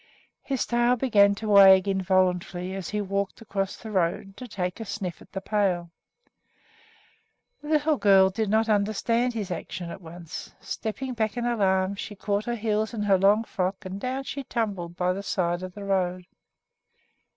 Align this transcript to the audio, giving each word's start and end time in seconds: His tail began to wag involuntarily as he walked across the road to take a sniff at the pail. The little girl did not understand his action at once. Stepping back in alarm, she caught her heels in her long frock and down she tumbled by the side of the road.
His 0.41 0.65
tail 0.65 0.95
began 0.95 1.35
to 1.35 1.47
wag 1.47 1.87
involuntarily 1.87 2.73
as 2.73 2.89
he 2.89 3.01
walked 3.01 3.39
across 3.39 3.77
the 3.77 3.91
road 3.91 4.35
to 4.37 4.47
take 4.47 4.79
a 4.79 4.83
sniff 4.85 5.21
at 5.21 5.31
the 5.31 5.41
pail. 5.41 5.91
The 7.61 7.67
little 7.69 7.97
girl 7.97 8.31
did 8.31 8.49
not 8.49 8.67
understand 8.67 9.35
his 9.35 9.51
action 9.51 9.91
at 9.91 10.01
once. 10.01 10.55
Stepping 10.59 11.13
back 11.13 11.37
in 11.37 11.45
alarm, 11.45 11.93
she 11.93 12.15
caught 12.15 12.45
her 12.45 12.55
heels 12.55 12.95
in 12.95 13.03
her 13.03 13.19
long 13.19 13.43
frock 13.43 13.85
and 13.85 14.01
down 14.01 14.23
she 14.23 14.43
tumbled 14.43 14.97
by 14.97 15.13
the 15.13 15.21
side 15.21 15.61
of 15.61 15.75
the 15.75 15.83
road. 15.85 16.25